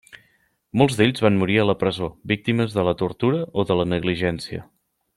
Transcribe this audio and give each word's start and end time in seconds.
Molts 0.81 0.95
d'ells 1.01 1.21
van 1.25 1.37
morir 1.41 1.59
a 1.63 1.65
la 1.71 1.75
presó, 1.83 2.09
víctimes 2.33 2.73
de 2.79 2.89
la 2.91 2.97
tortura 3.05 3.45
o 3.63 3.67
de 3.73 3.79
la 3.83 3.87
negligència. 3.95 4.69